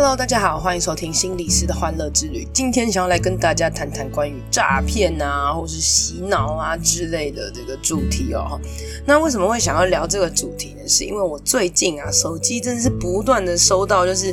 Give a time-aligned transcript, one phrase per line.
[0.00, 2.46] Hello，大家好，欢迎收听心理师的欢乐之旅。
[2.52, 8.60] 今天想要来跟大家谈谈关于诈骗啊，或是洗脑啊之类的这个主题哦。
[9.04, 10.86] 那为什么会想要聊这个主题呢？
[10.86, 14.32] 是因为我最近啊，手机真的是不断的收到，就是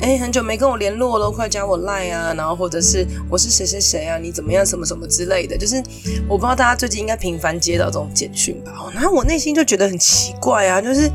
[0.00, 5.58] 哎，很久没跟我联络了，快加我 Line 啊，然后或者是我是谁谁谁啊，你怎么样，什么什么之类的。
[5.58, 5.82] 就是
[6.28, 8.88] 我不知道大家最近应该频繁接到这种简讯吧？
[8.94, 11.10] 然后我内心就觉得很奇怪啊，就是。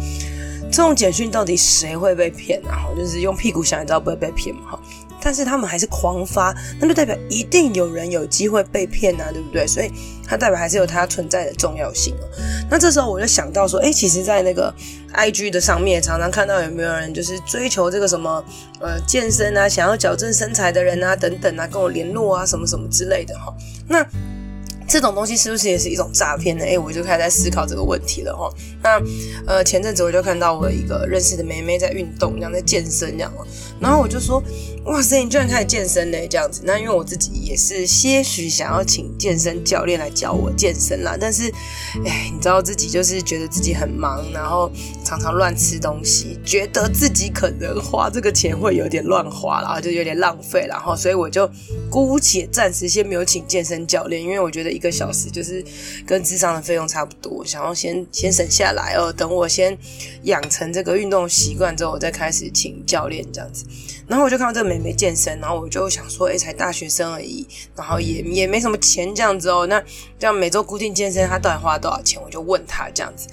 [0.75, 2.83] 这种简讯到底谁会被骗啊？
[2.97, 4.77] 就是用屁股想也知道不会被骗嘛。
[5.21, 9.65] 但是他们还是狂发，那就代表一定有人有机会被骗啊，对不对？
[9.65, 9.89] 所以
[10.27, 12.27] 它代表还是有它存在的重要性哦。
[12.69, 14.71] 那这时候我就想到说，哎，其实，在那个
[15.13, 18.43] IG 的上面，常常看到有没有人就是追求这个什么
[18.81, 23.51] 呃健身啊，想要矫正身材的人啊，等等啊，跟我联络啊，什么什么之类的哈。
[23.87, 24.05] 那
[24.87, 26.63] 这种东西是不是也是一种诈骗呢？
[26.63, 28.49] 诶，我就开始在思考这个问题了哈。
[28.83, 29.01] 那
[29.47, 33.31] 呃，前阵子我就看到我一个认识的妹妹在运动，这样在健身这样，
[33.79, 34.41] 然后我就说，
[34.85, 36.17] 哇塞，你居然开始健身呢？
[36.29, 36.61] 这样子。
[36.63, 41.51] 那因为我自己也是些许想要请健身教练来教我健身啦，但是，
[42.05, 44.71] 哎，你知道自己就是觉得自己很忙，然后
[45.03, 51.49] 常常乱吃东西，觉得自己可能花这个钱会有点乱花，然后就有点浪费，然后所以我就
[51.95, 55.63] 姑且暂时先没有请健身教练，因为我觉得一个小时就是
[56.05, 59.77] 跟智商的费用差不多，想要先先省下来哦，等我先
[60.23, 63.63] 养成这个运动习惯之后，我再开始请教练这样子。
[64.09, 69.65] 然后我就看到这个妹妹健身，然后我就想说，哎，才大学生而已，然后也也没什么钱这样子哦。
[69.65, 69.81] 那
[70.19, 72.21] 这样每周固定健身，她到底花了多少钱？
[72.21, 73.29] 我就问她这样子，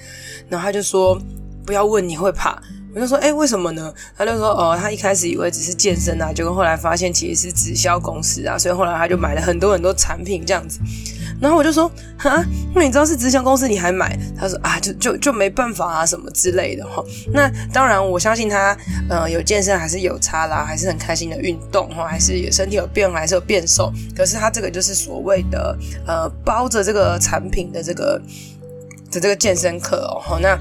[0.48, 1.20] 然后她就说，
[1.66, 2.62] 不要问，你会怕。
[2.94, 3.92] 我就说，哎，为什么呢？
[4.16, 10.78] 他就说，哦，他一开始以为只是健身啊，结果后来发现其实是直销公司啊，所以后来他就买了很多很多产品这样子。
[11.40, 12.44] 然后我就说，哈，
[12.74, 14.16] 那你知道是直销公司你还买？
[14.38, 17.02] 他说啊，就就就没办法啊，什么之类的哈。
[17.32, 18.76] 那当然，我相信他，
[19.08, 23.90] 呃，有健身还是有差啦，还是很开心的运动哈，还是身体有变，还是有变瘦。
[24.14, 25.76] 可是他这个就是所谓的，
[26.06, 28.20] 呃，包着这个产品的这个
[29.10, 29.96] 的这个健身课
[30.28, 30.58] 哦，那。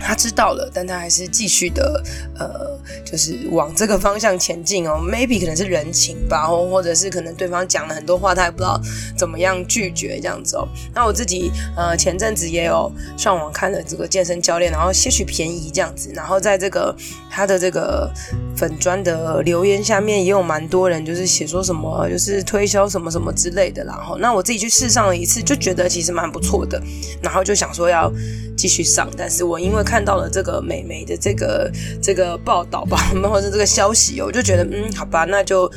[0.00, 2.02] 他知道了，但他还是继续的，
[2.38, 4.98] 呃，就是往这个方向前进哦。
[5.00, 8.80] Maybe 可能是人情吧，或或者是可能对方讲了很多话，他也不知道
[9.16, 10.66] 怎么样拒绝这样子哦。
[10.94, 16.94] 那我自己呃前阵子也有上网看了这个健身教练，然后些许便宜这样子，然后在这个
[17.30, 18.10] 他的这个
[18.56, 26.80] 粉砖的留言下面也有蛮多人就是写说什么就是推销什么什么之类的，然后那我自己去试上了一次，就觉得其实蛮不错的，
[27.22, 28.12] 然后就想说要
[28.56, 31.68] 继续上，但是我因为看到了这个美眉的这个
[32.00, 32.96] 这个报道吧，
[33.28, 35.68] 或者是这个消息，我就觉得嗯，好吧，那就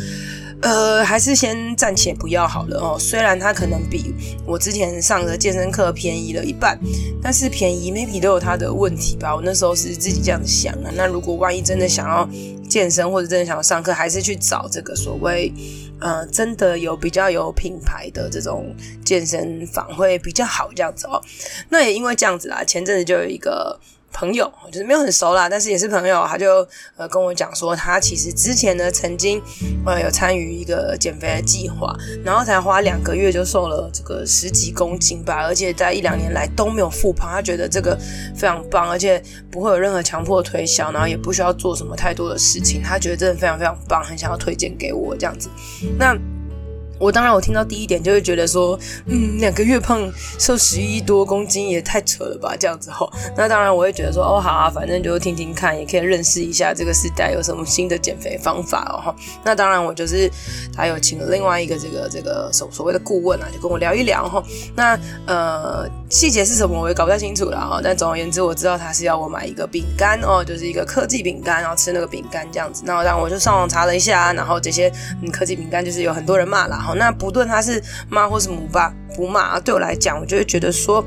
[0.62, 2.96] 呃，还是先暂且不要好了哦。
[3.00, 4.14] 虽然它可能比
[4.46, 6.80] 我之前上的健身课便宜了一半，
[7.24, 9.36] 但是便宜 maybe 都有它的问题吧。
[9.36, 10.92] 我那时候是自己这样想的。
[10.96, 12.30] 那如果万一真的想要
[12.70, 15.52] 健身，或者真的想要上课，还是去找这个所谓。
[16.00, 18.76] 呃，真的有比较有品牌的这种
[19.06, 21.22] 健身房会比较好这样子哦。
[21.70, 23.80] 那也因为这样子啦，前阵子就有一个。
[24.14, 26.66] 朋友就是没有很熟啦，但是也是朋友，他就
[26.96, 29.42] 呃跟我讲说，他其实之前呢曾经
[29.86, 31.94] 呃有参与一个减肥的计划，
[32.24, 37.98] 然后才花两个月就瘦了这个十几公斤吧，而且在一两年来都没有复胖，他觉得这个
[38.36, 45.50] 非常棒，而且不会有任何强迫推销，然后也不需要做什么太多的事情，他觉得真的非常非常棒，很想要推荐给我这样子，
[45.98, 46.16] 那。
[47.04, 50.10] 我当然，我听到第一点就会觉得说，嗯，两个月胖
[50.40, 53.12] 瘦十一多公斤也太扯了吧，这样子吼。
[53.36, 59.14] 那当然，我会觉得说，哦，好啊，反正就听听看，也可以认识一下这个时代有什么新的减肥方法哦。
[59.44, 60.32] 那当然，我就是
[60.74, 64.42] 他有请了另外一个这个这个所所谓的顾问啊，就跟我聊一聊哈。
[64.74, 67.82] 那呃，细节是什么我也搞不太清楚了哈。
[67.84, 72.84] 但总而言之，我知道他是要我买一个饼干哦，就是一个科技饼干，然后吃那个饼干这样子。
[72.86, 74.90] 那当然我就上网查了一下，然后这些
[75.22, 76.78] 嗯科技饼干就是有很多人骂啦。
[76.96, 81.04] 那不论他是妈或是母爸，不骂，对我来讲，我就会觉得说，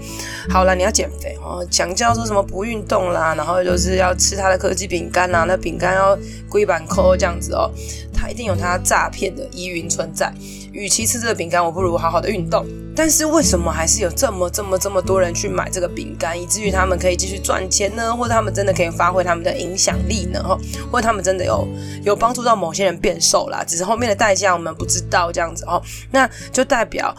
[0.49, 6.19] 好了，你要减肥哦，强调说什么不运动啦，然后就是要吃他的科技饼干啦，那饼干要
[6.49, 7.71] 龟板扣这样子哦，
[8.13, 10.33] 他一定有他诈骗的疑云存在。
[10.73, 12.67] 与其吃这个饼干，我不如好好的运动。
[12.97, 18.17] 但是为什么还是有这么这么这么多人去买这个饼干，以至于他们可以继续赚钱呢？
[18.17, 20.43] 或者他们真的可以发挥他们的影响力呢？
[20.43, 20.59] 哈，
[20.91, 21.69] 或者他们真的有
[22.03, 23.63] 有帮助到某些人变瘦啦？
[23.65, 25.81] 只是后面的代价我们不知道这样子哦。
[26.11, 27.15] 那就代表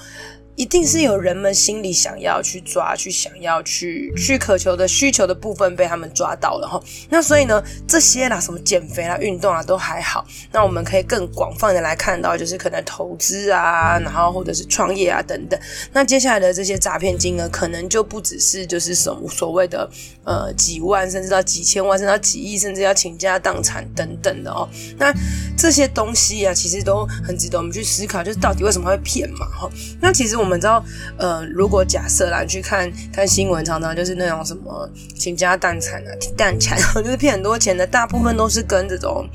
[0.57, 6.81] 一定是有人们心里想要去抓、去想要去去渴求的需求的部分被他们抓到了哈。
[7.09, 10.25] 那所以呢，这些啦，什么减肥啦、运动啊，都还好。
[10.51, 15.59] 那我们可以更广泛的来看到，就是可能投资啊，然后或者是创业啊等等。
[15.93, 19.87] 那接下来的这些诈骗金额，可能就不只是就是什么所谓的
[20.23, 24.67] 呃几万，甚至到几千万，甚至到几亿，甚至要倾家荡产等等的哦。
[24.97, 25.13] 那
[25.55, 29.45] 这些东西啊，其实都很值得我们去思考，就是到底为什么会骗嘛？
[29.45, 29.69] 哈。
[30.01, 30.81] 那其实我我们知道，
[31.17, 39.27] 呃，如果假设来去看看新闻，常常就是那种什么倾家荡产啊、荡产，就是骗很多钱的，大部分都是跟这种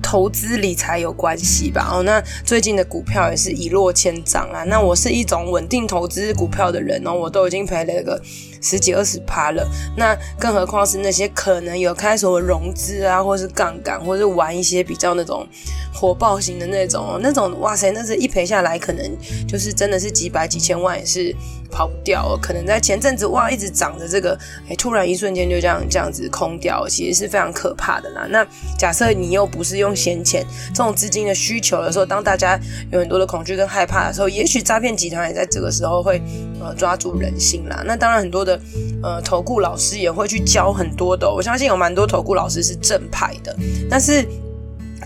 [0.00, 1.90] 投资理财有关系吧。
[1.92, 4.62] 哦，那最近的股票也是一落千丈啊。
[4.68, 8.22] 那我是一种稳定投资股票的人哦，我都已经赔了个
[8.64, 9.68] 十几二十趴了。
[9.96, 15.46] 那更何况是那些可能有开什么融资啊，或是杠杆，或是玩一些比较那种
[15.92, 19.04] 火爆型的那种，那种哇塞，那是一赔下来，可能
[19.46, 20.48] 就是真的是几百。
[20.54, 21.34] 几千万也是
[21.68, 24.38] 跑不掉，可能在前阵子哇一直涨着这个，
[24.68, 28.24] 哎，突然一瞬间就这样这样子空掉，其实是非常可怕的啦。
[28.30, 28.46] 那
[28.78, 32.56] 假设你又不是用闲钱这种资金的需求的时候，当大家
[32.92, 36.22] 有很多的恐惧跟害怕的时候，也许诈骗集团也在这个时候会
[36.64, 37.82] 呃抓住人心啦。
[37.86, 38.58] 那当然很多的
[39.02, 43.54] 呃投顾老师也会去教很多的，我相信有蛮多投顾老师是正派的，
[43.90, 44.26] 但是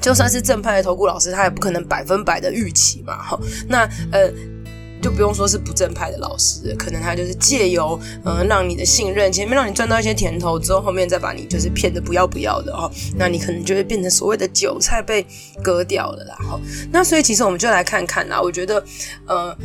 [0.00, 3.16] 就算是正派的投顾老师，他也不可能百分百的预期嘛。
[3.22, 3.38] 哈，
[3.68, 4.32] 那呃。
[5.00, 15.24] 就不用说是不正派的老师，可能他就是借由嗯让你的信任，前面让你赚到一些甜头之后，后面再把你就是骗得不要不要的哦，那你可能就会变成所谓的韭菜被
[15.62, 16.34] 割掉了啦。
[16.40, 16.60] 哈，
[16.90, 18.84] 那所以其实我们就来看看啦，我觉得
[19.26, 19.56] 呃。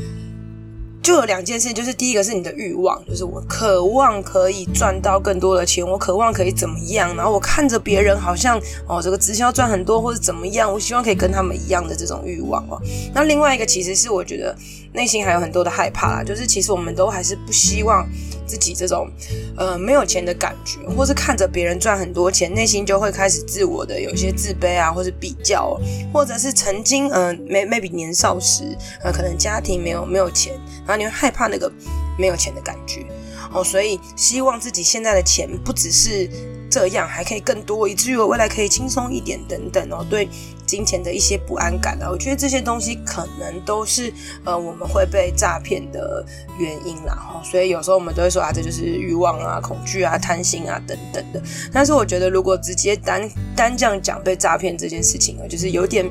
[1.04, 8.58] 就有两件事，就是第一个是你的欲望，就是我渴望可以赚到更多的钱，我渴望可以怎么样，然后我看着别人好像
[8.88, 12.82] 哦这个直销赚很多或者怎么样，我希望可以跟他们一样的这种欲望哦。
[13.14, 14.56] 那另外一个其实是我觉得
[14.94, 18.08] 内心还有很多的害怕啦，就是其实我们都还是不希望。
[18.46, 19.10] 自己这种
[19.58, 25.80] 呃没有钱的感觉，或是看着别人赚很多钱，内心就会开始自我的有些自卑啊，或是比较，
[26.14, 30.54] 或者是曾经呃 maybe 年少时呃可能家庭没有没有钱，
[30.86, 31.72] 然后你会害怕那个
[32.20, 33.06] 没有钱的感觉
[33.54, 36.30] 哦，所以希望自己现在的钱不只是
[36.74, 40.28] 这样，还可以更多，以至于我未来可以轻松一点等等哦，对。
[40.66, 44.12] 金钱的一些不安感啊，我觉得这些东西可能都是
[44.46, 46.26] 呃我们会被诈骗的
[46.58, 51.44] 原因啦哈，所以有时候我们都会说啊，这就是欲望啊、恐惧啊、贪心啊等等的。
[51.72, 56.10] 但是我觉得如果直接单单这样讲被诈骗这件事情啊，就是有点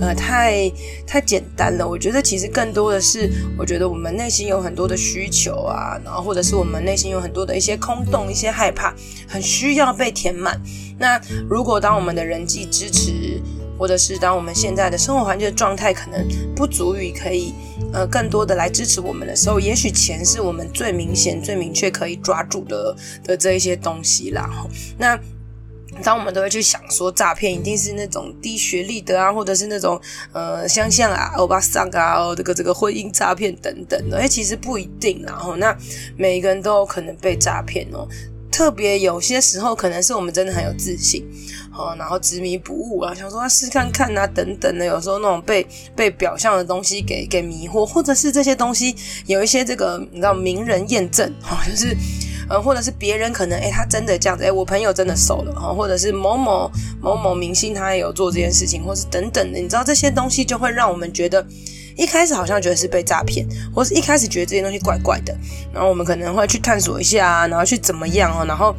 [0.00, 0.70] 呃太
[1.06, 1.88] 太简单了。
[1.88, 8.92] 我觉得其实更多的是，我觉得我们内心有很多的需求啊，然后或者是我们内心有很多的一些空洞、一些害怕，
[9.28, 10.60] 很需要被填满。
[10.98, 13.40] 那如果当我们的人际支持，
[13.78, 16.26] 或者是当我们现在的生活环境的状态可能
[16.56, 17.54] 不足以可以
[17.92, 24.50] 呃更多的来支持我们的时候，也许钱是我们最明显、最明确可以抓住的的这一些东西啦。
[24.98, 25.16] 那
[26.02, 30.00] 当我们都会去想说，诈骗一定是那种低学历的啊，或者是那种
[30.32, 35.34] 呃像像啊欧巴桑啊，哦这个这个婚姻诈骗等等的，哎，其实不一定啦。
[35.34, 35.76] 吼，那
[36.16, 38.08] 每一个人都有可能被诈骗哦。
[38.52, 41.24] 特别有些时候，可能是我们真的很有自信，
[41.72, 44.84] 哦，然后执迷不悟啊，想说要试看看啊，等等的。
[44.84, 45.66] 有时候那种被
[45.96, 48.94] 被表象的东西给给迷惑，或者是这些东西
[49.26, 51.96] 有一些这个你知道名人验证，哈， 就是
[52.48, 56.70] 呃，或者是别人可能诶他真的这样子，诶我朋友真的瘦了，哈，或者是某某
[57.00, 61.44] 某某明星他也有做这件事情，或是等等的，你知道这些东西就会让我们觉得。
[61.96, 65.36] 一开始好像觉得是被诈骗，或是一开始觉得这些东西怪怪的，
[65.72, 68.74] 然后我们可能会去探索一下，然后去怎么样哦，然后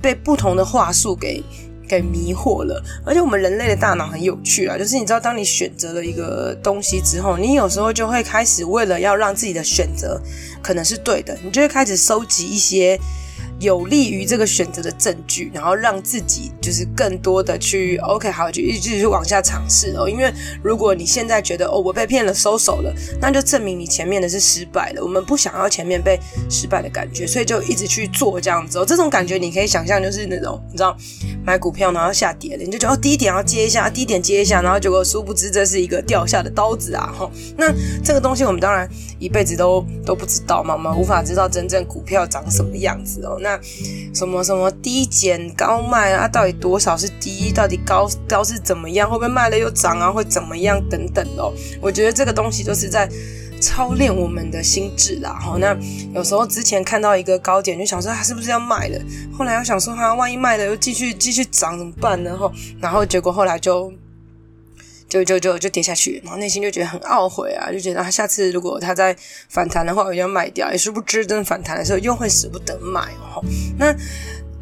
[0.00, 1.42] 被不同的话术给
[1.88, 2.82] 给迷惑了。
[3.04, 10.20] 而且我们人类的大脑很有趣啊，就是你知道，当你选择了一个东西之后，你有时候就会开始为了要让自己的选择
[10.62, 12.98] 可能是对的，你就会开始收集一些。
[13.60, 20.08] 有利于这个选择的证据，然后让自己就是更多的去 OK 好，就一直去往下尝试哦。
[20.08, 25.02] 因为如果你现在觉得哦，我被骗了，收手了，那就证明你前面的是失败了。
[25.02, 28.84] 我们不想要前面被失败的感觉，所以就一直去做这样子哦。
[28.86, 30.96] 这种感觉你可以想象，就是那种你知道
[31.44, 37.12] 买股票然后下跌了，你就觉得哦，低点要接一下，低点接一下，然后结果殊不知这是一个掉下的刀子啊！
[37.18, 37.70] 哈，那
[38.02, 38.88] 这个东西我们当然
[39.18, 43.38] 一辈子都都不知道嘛，我们无法知道真正股票长什么样子哦。
[43.40, 46.28] 那那什么什么低减高卖啊？
[46.28, 47.52] 到底多少是低？
[47.52, 49.10] 到底高高是怎么样？
[49.10, 50.10] 会不会卖了又涨啊？
[50.10, 50.80] 会怎么样？
[50.88, 51.52] 等等哦。
[51.80, 53.08] 我觉得这个东西就是在
[53.60, 55.32] 操练我们的心智啦。
[55.32, 55.76] 哈，那
[56.14, 59.00] 有时候之前看到一个高点，就想说他是不是要卖了？
[59.36, 62.36] 后来又想说，哈，万一卖了又继续继续涨怎么办呢？
[62.36, 63.92] 哈，然后结果后来就。
[65.10, 69.14] 就就就就跌下去，然后内心就觉得很懊悔啊，就觉得他下次如果他再
[69.48, 70.70] 反弹的话，我就要卖掉。
[70.70, 73.44] 也殊不知，真的反弹的时候又会舍不得买哦。
[73.76, 73.92] 那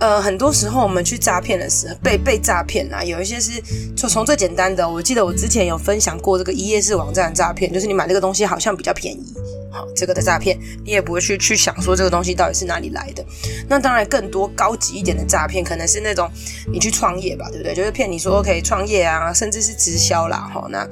[0.00, 3.61] 呃，很多时候我们去诈骗的时候，被被诈骗啊，有一些是
[3.97, 9.35] 就从最简单的，我记得我之前有分享过这个一页式网站诈骗，就是你买这个东西好像比较便宜。
[9.71, 13.25] 好，这个的诈骗，你也不会去去想说这个东西到底是哪里来的。
[13.69, 16.31] 那当然，更多高级一点的诈骗，可能是那种
[16.73, 17.75] 你去创业吧，对不对？
[17.75, 20.49] 就是骗你说可以创业啊，甚至是直销啦。
[20.55, 20.88] 哈，那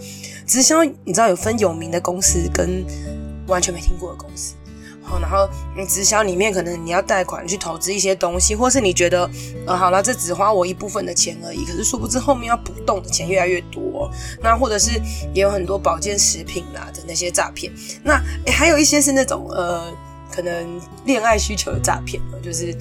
[0.46, 2.84] 直销你知道有分有名的公司跟
[3.46, 4.54] 完全没听过的公司。
[5.20, 9.28] 然后你直销里面可能你要贷款去投资一些东西，或是你觉得，
[9.66, 14.10] 呃，好了，这只花我一部分的钱而已，可是殊不知后面要补动的钱越来越多。
[14.42, 15.00] 那或者是
[15.34, 17.72] 也有很多保健食品啦的那些诈骗，
[18.02, 18.22] 那
[18.52, 19.92] 还有一些是那种呃，
[20.30, 22.76] 可能恋爱需求的诈骗，就是。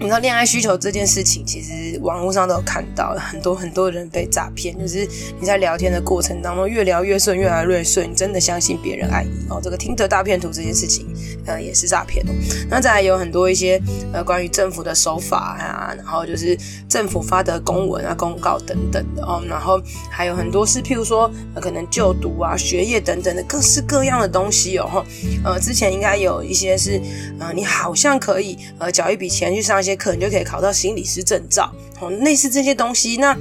[0.00, 5.08] 你知道恋爱需求这件事情，其实网络上都有看到很多很多人被诈骗，就是
[5.38, 9.60] 你在聊天的过程当中越聊越顺，越来越顺，你真的相信别人爱你哦。
[9.62, 11.06] 这个听得大骗徒这件事情，
[11.46, 12.26] 呃，也是诈骗。
[12.68, 13.80] 那再来有很多一些
[14.12, 16.58] 呃关于政府的手法啊，然后就是
[16.88, 21.30] 政府发的公文啊、公告等等的哦，然后还有很多是譬如说、
[21.62, 25.06] 可能就读啊、学业等等的各式各样的东西哦。
[25.44, 27.00] 呃，之前应该有一些是
[27.38, 29.83] 呃，你好像可以呃缴一笔钱去上。
[29.84, 33.18] 些课你就可以考到心理师证照，哦，类似这些东西。
[33.18, 33.36] 那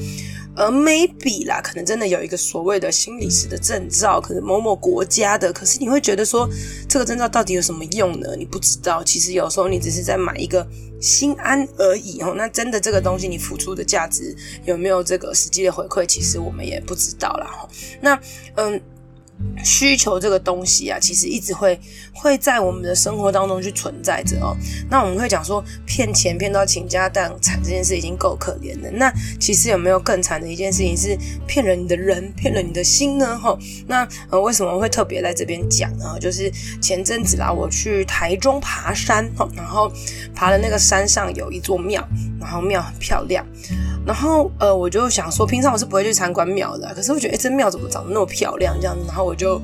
[0.55, 5.51] 呃，maybe 啦，可能真的有一个所谓的心理师的证照，可能某某国家的。
[5.51, 6.47] 可是你会觉得说，
[6.87, 8.35] 这个证照到底有什么用呢？
[8.37, 9.03] 你不知道。
[9.03, 10.67] 其实有时候你只是在买一个
[11.01, 12.21] 心安而已。
[12.21, 14.35] 哦，那真的这个东西你付出的价值
[14.65, 16.05] 有没有这个实际的回馈？
[16.05, 17.67] 其实我们也不知道啦。
[17.99, 18.19] 那
[18.57, 18.79] 嗯。
[19.63, 21.79] 需求这个东西啊，其实一直会
[22.13, 24.55] 会在我们的生活当中去存在着哦。
[24.89, 28.89] 那我们会讲说，骗钱骗到倾家荡产这件事已经够可怜了。
[28.91, 33.37] 那其实有没有更惨的一件事情是骗了你的人，骗了你的心呢？
[33.37, 36.17] 哈，那呃为什么会特别在这边讲呢？
[36.19, 39.91] 就是前阵子啦，我去台中爬山，然后
[40.33, 42.05] 爬了那个山上有一座庙，
[42.39, 43.45] 然后庙很漂亮。
[44.05, 48.75] 然后呃，我就想说，平常我是不会去参观庙的，可是我觉得，哎，这庙怎么长得那么漂亮？
[48.81, 49.61] 这样子，然后我就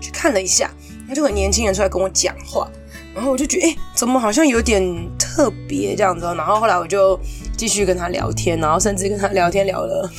[0.00, 0.70] 去看了一下，
[1.08, 2.70] 那就很年轻人出来跟我讲话，
[3.14, 4.82] 然后我就觉得，哎，怎么好像有点
[5.18, 6.24] 特别这样子？
[6.36, 7.18] 然后后来我就
[7.56, 10.10] 继续跟他聊天，然后甚至跟他聊天聊了。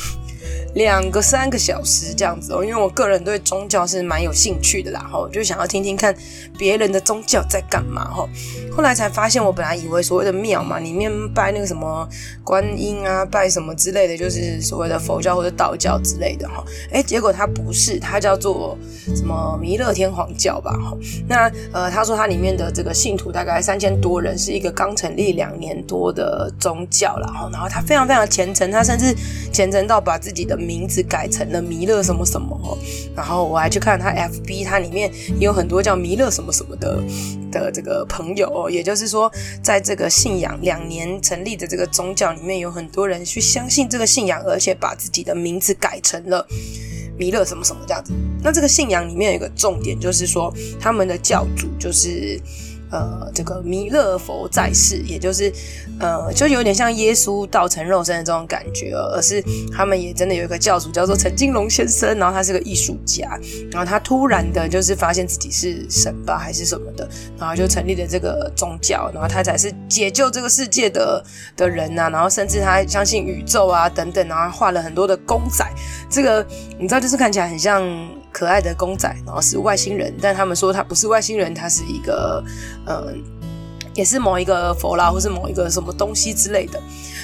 [0.73, 6.15] 两个三个小时这样子哦，因为我个人对宗教是蛮有兴趣的啦，哈，我就想要听听看
[6.57, 8.27] 别人的宗教在干嘛，哈。
[8.73, 12.07] 后来才发现，我本来以为所谓的庙嘛，里面拜那个什么
[12.43, 16.63] 观音啊，拜什么之类的，就是所谓的佛教或者道教之类的，哈。
[16.91, 18.77] 诶，结果它不是，它叫做
[19.13, 20.97] 什么弥勒天皇教吧，哈。
[21.27, 27.49] 那呃，他说他里面的这个信徒大概三千多人，是一个刚成立两年多的宗教啦，哈。
[27.51, 29.13] 然后他非常非常虔诚，他甚至
[29.51, 32.77] 虔诚到把自己的名字改成了弥勒什么什么，
[33.15, 37.03] 然后我还去看他 FB，他里面也有很多叫弥勒什么什么的
[37.51, 39.31] 的这个朋友哦，也就是说，
[39.61, 46.45] 在这个信仰两年成立的这个宗教里面，有很多人去相信这个信仰，而且把自己的名字改成了
[47.17, 48.13] 弥勒什么什么这样子。
[48.43, 52.39] 那这个信仰里面有一个重点，就是说他们的教主就是。
[52.91, 55.51] 呃，这个弥勒佛在世，也就是
[55.99, 63.39] 呃，就有点像耶稣道成肉身的这种感觉，而是他们也真的有一个教主叫做陈金龙先生，然后他是个艺术家，
[63.71, 67.07] 然后他突然的就是发现自己是神吧还是什么的，
[67.39, 71.23] 然后就成立了这个宗教，然后他才是解救这个世界的
[71.55, 75.65] 的人呐、啊，然后甚至他相信宇宙啊等等，然后画了很多的公仔，
[76.09, 76.45] 这个
[76.77, 77.81] 你知道就是看起来很像。
[78.31, 82.43] 可爱的公仔，然后是外星人，但他们说他不是外星人，他是一个，
[82.85, 83.21] 嗯，
[83.93, 86.81] 也是某一个佛啦，或是某一个什么东西之类的。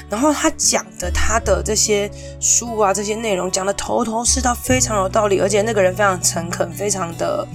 [0.10, 2.10] 然后他讲的他的这些
[2.40, 7.48] 书啊，这些内容讲的头头是道，非常有道理，而且那个人非常诚恳，非常的，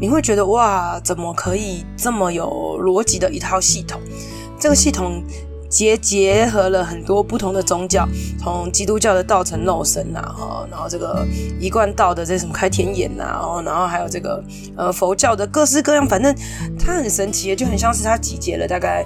[0.00, 4.00] 你会觉得哇，怎么可以这么有逻辑的一套系统？
[4.58, 5.22] 这个系统。
[5.68, 8.08] 结结合了很多不同的宗教，
[8.38, 11.26] 从基督教的道成肉身呐，哈，然后这个
[11.60, 14.42] 一贯道的这什么开天眼呐，哦，然后还有这个
[14.76, 16.34] 呃佛教的各式各样，反正
[16.78, 19.04] 它很神奇，就很像是它集结了大概。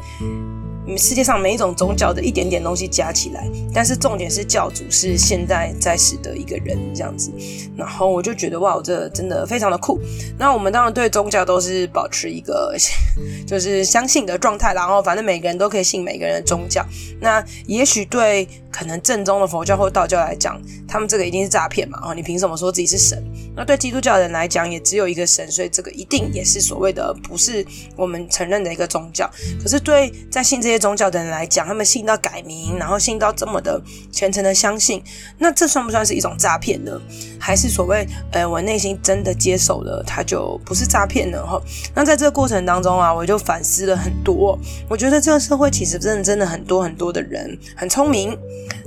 [0.96, 7.30] 世界上每一种宗教的一点点东西加起来，但是重点是教主是现在在世的一个人这样子，
[7.76, 10.00] 然后我就觉得哇，我这真的非常的酷。
[10.38, 12.76] 那我们当然对宗教都是保持一个
[13.46, 16.84] 就是相信的状态，然后反正每个人都可以信每个人的宗教。
[17.20, 21.98] 那也许对可能正宗的佛教或道教来讲，他们这个一定是诈骗嘛？
[22.02, 23.22] 哦，你凭什么说自己是神？
[23.54, 27.64] 那对基督教人来讲，也只有一个神，所以这个一定也是所谓的不是
[27.96, 29.30] 我们承认的一个宗教。
[29.62, 35.02] 可是对在信这些宗教的人来讲，他们信到改名，然后信到这么的虔诚的相信，
[35.38, 37.00] 那这算不算是一种诈骗呢？
[37.38, 41.44] 还是所谓呃，我内心真的接受了，他就不是诈骗呢？
[41.46, 41.60] 哈，
[41.94, 44.58] 那在这个过程当中啊，我就反思了很多。
[44.88, 48.36] 我觉得这个社会其实真的真的很多很多的人很聪明。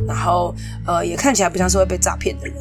[0.07, 0.53] 然后，
[0.85, 2.55] 呃，也看起来不像是会被诈骗的人。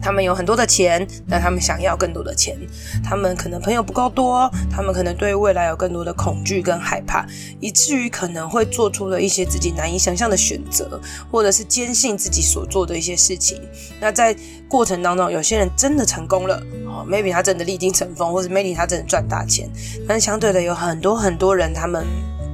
[0.00, 2.56] 他们有很多的钱，但他们想要更多的钱。
[3.04, 7.26] 他们可能朋友不够多，他们可能对未来有更多的恐惧跟害怕，
[7.60, 13.60] 以至于可能会做出了一些自己难以想象的选择，或者是坚信自己所做的一些事情。
[14.00, 14.34] 那在
[14.68, 19.68] 过程当中，有些人真的成功了，哦，maybe 他真的历经成风，或者 maybe 他真的赚大钱。
[20.08, 22.04] 但是相对的，有很多很多人他们。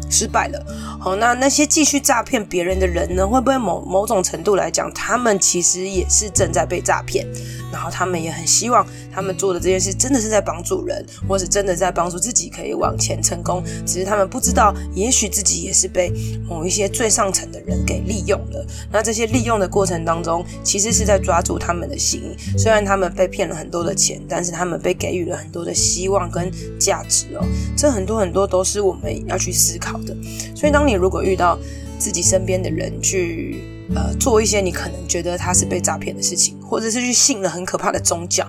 [0.09, 0.65] 失败了，
[1.07, 3.25] 哦，那那些继续诈骗别人的人呢？
[3.25, 7.25] 会不会某某种程度来讲，他们其实也是正在被诈骗？
[7.73, 13.63] 然后他们也很希望他们做的这件事真的是在帮助人，或是真的在帮助自己可以往前成功。
[13.87, 16.13] 只是他们不知道，也许自己也是被
[16.49, 18.67] 某一些最上层的人给利用了。
[18.91, 22.35] 那这些利用的过程当中，其实是在抓住他们的心。
[22.59, 27.45] 虽然他们被骗了很多的钱，但是他们被给予了很多的希望跟价值哦。
[27.77, 30.17] 这很多很多都是我们要去思考的。
[30.55, 31.59] 所以，当你如果遇到
[31.99, 33.61] 自己身边的人去
[33.95, 38.46] 呃做一些你可能觉得他是被诈骗的事情，或者是去信了很可怕的宗教，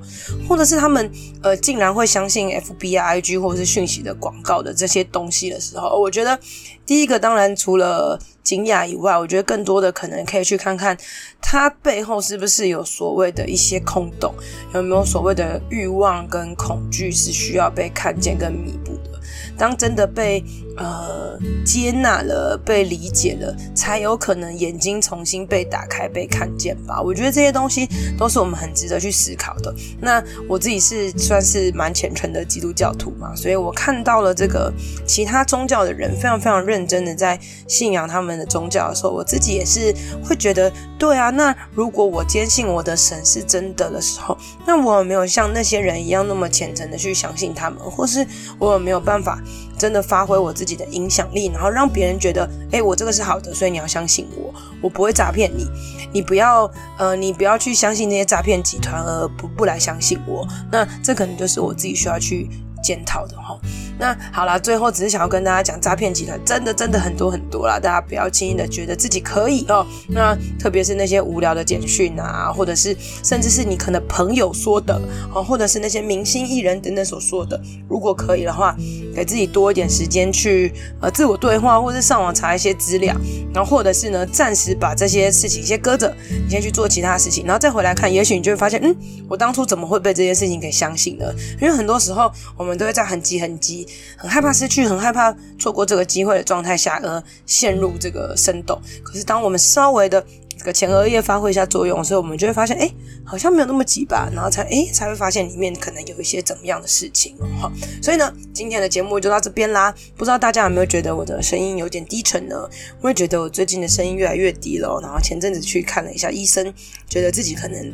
[0.47, 1.09] 或者是他们
[1.41, 6.38] 呃竟然会相信 FB、IG 或者是讯息的广告的这些东西的时候，我觉得
[6.86, 10.97] 第一个当然除了惊讶以外，我觉得更多的可能可以去看看
[11.41, 14.33] 他背后是不是有所谓的一些空洞，
[14.74, 19.17] 有没有所谓的欲望跟恐惧是需要被看见跟弥补的。
[19.57, 20.43] 当真的被
[20.77, 27.01] 呃接纳了、被理解了，才有可能眼睛重新被打开、被看见吧。
[27.01, 27.88] 我觉得这些东西
[28.18, 29.74] 都是我们很值得去思考的。
[30.00, 34.72] 那我自己是算是蛮虔诚的基督教徒嘛，所以我看到了这个
[35.06, 48.26] 其他宗教的人非常非常认真的在信仰他们的宗教的时候，我自己也是会觉得，对啊，那如果我坚信我的神是真的的时候，那我有没有像那些人一样那么虔诚的去相信他们，或是
[48.60, 49.42] 我有没有办法？
[49.77, 55.65] 真的发挥我自己的影响力，然后让别人觉得，诶，我这个是好的，所以你要相信我，我不会诈骗你，
[56.12, 60.47] 你不要，呃，你不要去相信那些诈骗集团，而不不来相信我。
[60.71, 62.49] 那这可能就是我自己需要去
[62.84, 63.58] 检讨的哈。
[63.99, 69.86] 那好啦，最后只是想要跟大家讲，诈骗集团真的真的很多很多啦，大家不要轻易的觉得自己可以哦。
[70.10, 75.01] 那特别是那些无聊的简讯啊，或者是甚至是你可能朋友说的，
[75.33, 78.75] 哦，或者是那些明星艺人等等所说的，如果可以的话，
[79.15, 83.15] 给自己多一点时间去呃自我对话，或者是上网查一些资料，
[83.53, 88.95] 然后或者是呢暂时把这些事情先搁着，你先去做其他事情，然后再回来看，也许你就会发现，嗯，
[89.27, 91.25] 我当初怎么会被这件事情给相信呢？
[91.60, 93.87] 因为很多时候我们都会在很急很急。
[94.17, 98.80] 很害怕失去，很害怕错过这个机会的状态下，而陷入这个深洞。
[99.04, 100.23] 可是，当我们稍微的
[100.58, 102.89] 这个前额叶发挥一下作用，所以我们就会发现，哎，
[103.23, 104.30] 好像没有那么急吧。
[104.34, 107.71] 然后才，哎，才会发现里面可能有一些怎么样的事情哈。
[108.02, 109.93] 所以呢，今天的节目就到这边啦。
[110.15, 112.56] 不知道大家有没有觉得我的声音有点低沉呢？
[113.02, 115.00] 我也觉得我最近的声音越来越低了。
[115.02, 116.73] 然后前阵子去看了一下医生，
[117.08, 117.93] 觉得自己可能。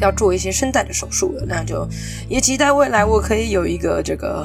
[0.00, 1.86] 要做一些声带的手术了，那就
[2.28, 4.44] 也期待未来我可以有一个这个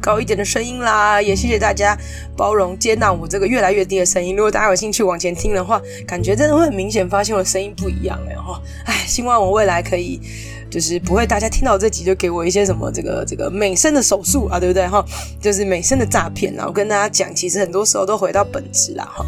[0.00, 1.20] 高一点的声音啦。
[1.20, 1.96] 也谢谢大家
[2.36, 4.36] 包容接纳我这个越来越低的声音。
[4.36, 8.60] 如果大家有兴趣往前听的话，感觉真的会很明显发现我的声音不一样哎哈。
[8.84, 10.20] 哎，希望我未来可以
[10.70, 15.04] 就是不会大家听到这集就给我一些什么这个这个美声的手术啊，对不对哈？
[15.40, 16.64] 就是美声的诈骗啊。
[16.66, 19.24] 我跟大家讲，其实很多时候都回到本质啦哈。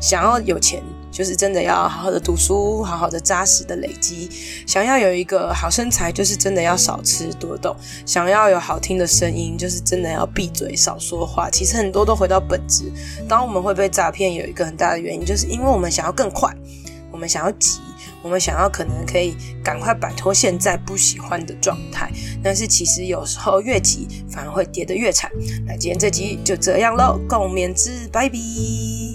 [0.00, 0.82] 想要有钱。
[1.18, 4.30] 就是真的要好好的读书，好好的扎实的累积。
[4.64, 7.74] 想要有一个好身材，就是真的要少吃多动。
[8.06, 11.50] 想要有好听的声音，就是真的要闭嘴少说话。
[11.50, 12.84] 其实很多都回到本质。
[13.28, 16.54] 当我们会被诈骗，有一个很大的原因，就是因为我们想要更快，
[17.10, 17.80] 我们想要急，
[18.22, 22.08] 我们想要可能可以赶快摆脱现在不喜欢的状态。
[22.44, 25.28] 但是其实有时候越急，反而会跌得越惨。
[25.66, 29.07] 那今天这集就这样喽，共勉之，拜拜。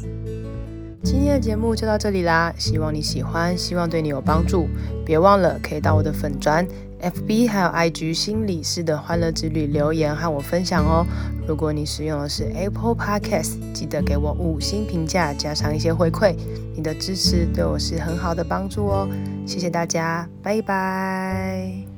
[1.04, 4.68] 今天的节目就到这里啦，希望你喜欢，希望对你有帮助。
[5.06, 6.66] 别忘了可以到我的粉专、
[7.02, 11.06] FB 还有 IG 心理师的欢乐之旅留言和我分享哦。
[11.46, 16.36] 如果你使用的是 Apple Podcast，记得给我五星评价，加上一些回馈，
[16.74, 19.08] 你的支持对我是很好的帮助哦。
[19.46, 21.93] 谢谢大家，拜拜。